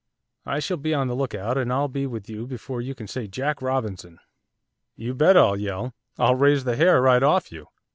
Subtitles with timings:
[0.47, 3.27] I shall be on the lookout, and I'll be with you before you can say
[3.27, 4.17] Jack Robinson.'
[4.95, 7.67] 'You bet I'll yell, I'll raise the hair right off you.